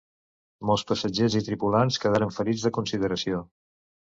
Molts 0.69 0.83
passatgers 0.91 1.35
i 1.39 1.41
tripulants 1.49 2.01
quedaren 2.05 2.35
ferits 2.39 2.65
de 2.67 2.73
consideració. 2.79 3.45